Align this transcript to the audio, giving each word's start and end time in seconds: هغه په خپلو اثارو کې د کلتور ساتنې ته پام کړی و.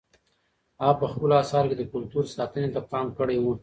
هغه 0.81 0.93
په 1.01 1.05
خپلو 1.13 1.33
اثارو 1.43 1.69
کې 1.69 1.75
د 1.79 1.83
کلتور 1.93 2.23
ساتنې 2.35 2.69
ته 2.75 2.81
پام 2.91 3.07
کړی 3.19 3.37
و. 3.39 3.45